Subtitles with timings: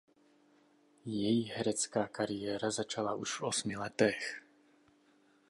[1.05, 4.43] Její herecká kariéra začala už v osmi letech.